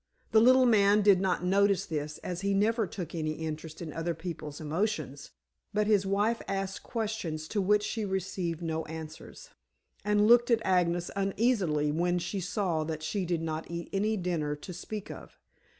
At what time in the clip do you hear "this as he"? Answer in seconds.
1.85-2.55